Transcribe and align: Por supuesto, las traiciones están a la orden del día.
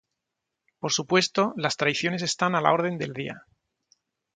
Por 0.79 0.91
supuesto, 0.91 1.53
las 1.57 1.77
traiciones 1.77 2.23
están 2.23 2.55
a 2.55 2.61
la 2.61 2.71
orden 2.71 2.97
del 2.97 3.13
día. 3.13 3.45